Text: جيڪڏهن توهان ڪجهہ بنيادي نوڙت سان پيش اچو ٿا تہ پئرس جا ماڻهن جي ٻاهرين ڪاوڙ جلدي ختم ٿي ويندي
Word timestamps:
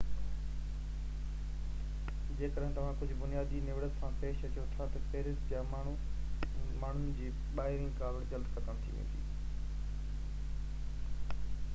جيڪڏهن 2.39 2.71
توهان 2.77 2.95
ڪجهہ 3.01 3.17
بنيادي 3.19 3.61
نوڙت 3.67 3.99
سان 3.99 4.17
پيش 4.23 4.41
اچو 4.47 4.63
ٿا 4.71 4.87
تہ 4.95 5.03
پئرس 5.13 5.45
جا 5.53 5.61
ماڻهن 5.75 7.05
جي 7.21 7.29
ٻاهرين 7.61 7.93
ڪاوڙ 8.01 8.19
جلدي 8.35 8.55
ختم 8.57 8.81
ٿي 8.87 8.95
ويندي 8.97 9.23